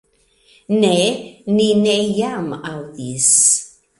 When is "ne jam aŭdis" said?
1.83-3.31